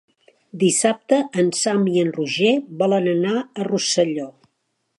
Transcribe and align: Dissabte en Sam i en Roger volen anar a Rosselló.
Dissabte 0.61 1.19
en 1.43 1.51
Sam 1.59 1.85
i 1.97 2.01
en 2.05 2.09
Roger 2.15 2.55
volen 2.81 3.11
anar 3.15 3.35
a 3.43 3.67
Rosselló. 3.69 4.27